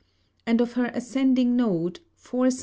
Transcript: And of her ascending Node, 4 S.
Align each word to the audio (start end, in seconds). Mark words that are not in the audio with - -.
And 0.47 0.61
of 0.61 0.73
her 0.73 0.87
ascending 0.95 1.55
Node, 1.55 1.99
4 2.15 2.47
S. 2.47 2.59